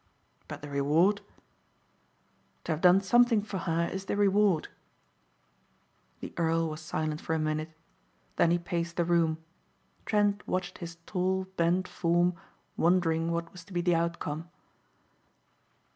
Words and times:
"But 0.47 0.63
the 0.63 0.67
reward?" 0.71 1.21
"To 2.63 2.71
have 2.71 2.81
done 2.81 3.01
something 3.01 3.43
for 3.43 3.59
her 3.59 3.85
is 3.93 4.05
the 4.05 4.17
reward." 4.17 4.67
The 6.21 6.33
earl 6.37 6.69
was 6.69 6.81
silent 6.81 7.21
for 7.21 7.35
a 7.35 7.37
minute. 7.37 7.69
Then 8.35 8.49
he 8.49 8.57
paced 8.57 8.95
the 8.97 9.05
room. 9.05 9.37
Trent 10.07 10.41
watched 10.47 10.79
his 10.79 10.97
tall, 11.05 11.43
bent 11.55 11.87
form 11.87 12.33
wondering 12.77 13.31
what 13.31 13.51
was 13.51 13.63
to 13.65 13.73
be 13.73 13.81
the 13.81 13.93
outcome. 13.93 14.49